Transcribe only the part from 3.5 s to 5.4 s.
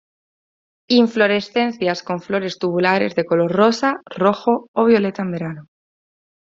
rosa, rojo o violeta en